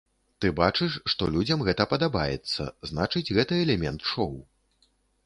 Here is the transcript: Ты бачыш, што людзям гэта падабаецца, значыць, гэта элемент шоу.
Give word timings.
Ты 0.43 0.49
бачыш, 0.59 0.93
што 1.13 1.27
людзям 1.35 1.61
гэта 1.67 1.85
падабаецца, 1.91 2.67
значыць, 2.93 3.29
гэта 3.39 3.61
элемент 3.67 4.01
шоу. 4.15 4.31